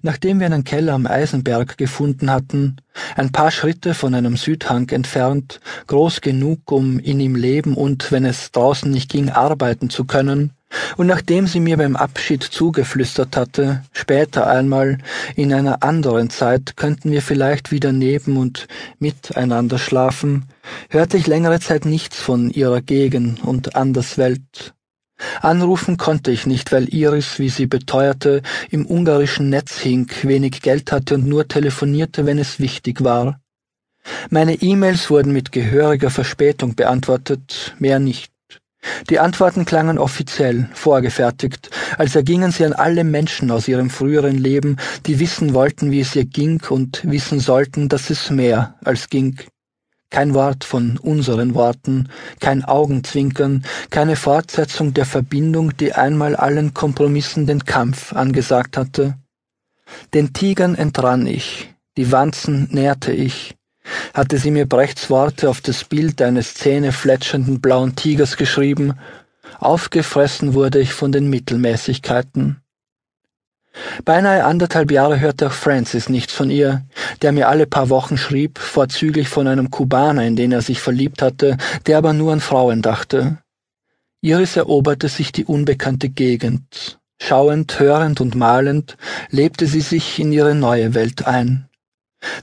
[0.00, 2.76] Nachdem wir einen Keller am Eisenberg gefunden hatten,
[3.16, 8.24] ein paar Schritte von einem Südhang entfernt, groß genug, um in ihm leben und, wenn
[8.24, 10.52] es draußen nicht ging, arbeiten zu können,
[10.96, 14.98] und nachdem sie mir beim Abschied zugeflüstert hatte, später einmal,
[15.36, 18.68] in einer anderen Zeit könnten wir vielleicht wieder neben und
[18.98, 20.46] miteinander schlafen,
[20.88, 24.74] hörte ich längere Zeit nichts von ihrer Gegend und Anderswelt.
[25.42, 30.92] Anrufen konnte ich nicht, weil Iris, wie sie beteuerte, im ungarischen Netz hing, wenig Geld
[30.92, 33.40] hatte und nur telefonierte, wenn es wichtig war.
[34.30, 38.30] Meine E-Mails wurden mit gehöriger Verspätung beantwortet, mehr nicht.
[39.10, 44.76] Die Antworten klangen offiziell, vorgefertigt, als ergingen sie an alle Menschen aus ihrem früheren Leben,
[45.06, 49.40] die wissen wollten, wie es ihr ging und wissen sollten, dass es mehr als ging.
[50.12, 57.46] Kein Wort von unseren Worten, kein Augenzwinkern, keine Fortsetzung der Verbindung, die einmal allen Kompromissen
[57.46, 59.16] den Kampf angesagt hatte.
[60.12, 63.56] Den Tigern entrann ich, die Wanzen nährte ich,
[64.12, 68.98] hatte sie mir Brechts Worte auf das Bild eines zähnefletschenden blauen Tigers geschrieben,
[69.60, 72.61] aufgefressen wurde ich von den Mittelmäßigkeiten.
[74.04, 76.82] Beinahe anderthalb Jahre hörte auch Francis nichts von ihr,
[77.22, 81.22] der mir alle paar Wochen schrieb, vorzüglich von einem Kubaner, in den er sich verliebt
[81.22, 83.38] hatte, der aber nur an Frauen dachte.
[84.20, 87.00] Iris eroberte sich die unbekannte Gegend.
[87.20, 88.96] Schauend, hörend und malend
[89.30, 91.68] lebte sie sich in ihre neue Welt ein.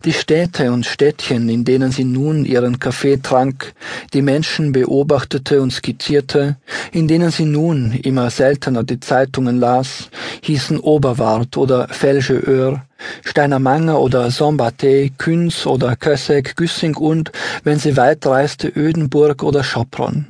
[0.05, 3.73] Die Städte und Städtchen, in denen sie nun ihren Kaffee trank,
[4.13, 6.58] die Menschen beobachtete und skizzierte,
[6.91, 10.09] in denen sie nun immer seltener die Zeitungen las,
[10.41, 12.83] hießen Oberwart oder Felgeöhr,
[13.25, 17.31] Steinermanger oder Sombate, Küns oder Kössek, Güssing und,
[17.63, 20.27] wenn sie weit reiste, Ödenburg oder Schopron.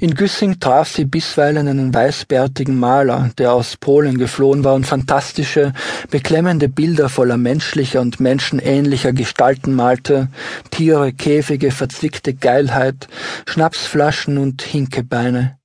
[0.00, 5.72] In Güssing traf sie bisweilen einen weißbärtigen Maler, der aus Polen geflohen war und fantastische,
[6.10, 10.28] beklemmende Bilder voller menschlicher und menschenähnlicher Gestalten malte,
[10.70, 13.08] Tiere, Käfige, verzwickte Geilheit,
[13.46, 15.58] Schnapsflaschen und Hinkebeine.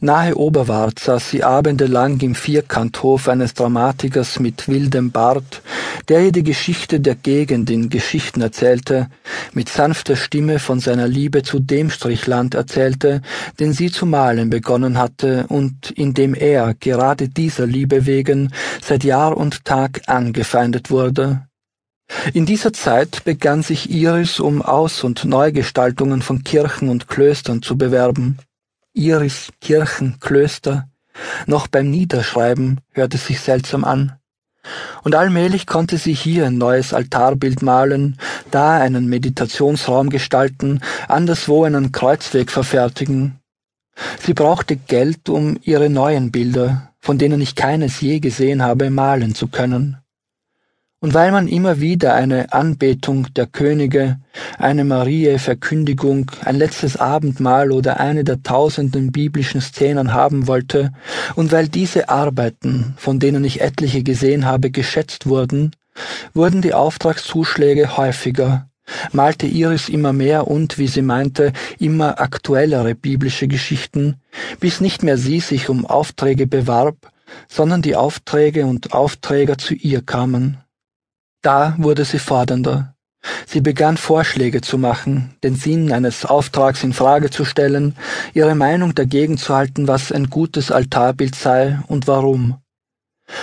[0.00, 5.62] Nahe Oberwart saß sie abendelang im Vierkanthof eines Dramatikers mit wildem Bart,
[6.08, 9.08] der ihr die Geschichte der Gegend in Geschichten erzählte,
[9.52, 13.22] mit sanfter Stimme von seiner Liebe zu dem Strichland erzählte,
[13.60, 18.52] den sie zu malen begonnen hatte und in dem er gerade dieser Liebe wegen
[18.82, 21.46] seit Jahr und Tag angefeindet wurde.
[22.32, 27.78] In dieser Zeit begann sich Iris um Aus- und Neugestaltungen von Kirchen und Klöstern zu
[27.78, 28.38] bewerben.
[28.92, 30.88] Iris, Kirchen, Klöster.
[31.46, 34.18] Noch beim Niederschreiben hörte sich seltsam an.
[35.02, 38.18] Und allmählich konnte sie hier ein neues Altarbild malen,
[38.50, 43.40] da einen Meditationsraum gestalten, anderswo einen Kreuzweg verfertigen.
[44.20, 49.34] Sie brauchte Geld, um ihre neuen Bilder, von denen ich keines je gesehen habe, malen
[49.34, 49.98] zu können
[51.04, 54.20] und weil man immer wieder eine Anbetung der Könige,
[54.56, 60.94] eine Marie-Verkündigung, ein letztes Abendmahl oder eine der tausenden biblischen Szenen haben wollte,
[61.34, 65.72] und weil diese Arbeiten, von denen ich etliche gesehen habe, geschätzt wurden,
[66.32, 68.70] wurden die Auftragszuschläge häufiger,
[69.12, 74.22] malte Iris immer mehr und, wie sie meinte, immer aktuellere biblische Geschichten,
[74.58, 76.96] bis nicht mehr sie sich um Aufträge bewarb,
[77.46, 80.63] sondern die Aufträge und Aufträger zu ihr kamen.
[81.44, 82.94] Da wurde sie fordernder.
[83.46, 87.96] Sie begann Vorschläge zu machen, den Sinn eines Auftrags in Frage zu stellen,
[88.32, 92.63] ihre Meinung dagegen zu halten, was ein gutes Altarbild sei und warum.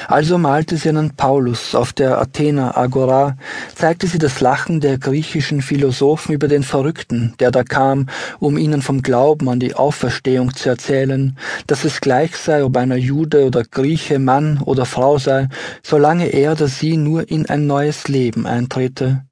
[0.07, 3.37] Also malte sie einen Paulus auf der Athener Agora,
[3.73, 8.07] zeigte sie das Lachen der griechischen Philosophen über den Verrückten, der da kam,
[8.39, 11.37] um ihnen vom Glauben an die Auferstehung zu erzählen,
[11.67, 15.47] dass es gleich sei, ob einer Jude oder Grieche, Mann oder Frau sei,
[15.81, 19.23] solange er oder sie nur in ein neues Leben eintrete.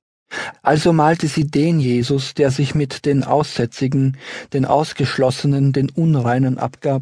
[0.62, 4.18] Also malte sie den Jesus, der sich mit den Aussätzigen,
[4.54, 7.02] den Ausgeschlossenen, den Unreinen abgab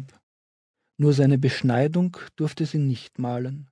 [0.98, 3.70] nur seine Beschneidung durfte sie nicht malen.